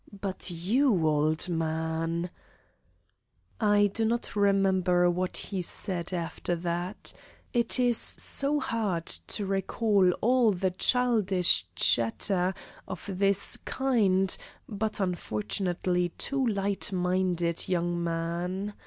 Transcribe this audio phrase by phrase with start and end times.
[0.19, 2.31] But you, old man"
[3.61, 7.13] I do not remember what he said after that
[7.53, 12.55] it is so hard to recall all the childish chatter
[12.87, 14.35] of this kind,
[14.67, 18.73] but unfortunately too light minded young man.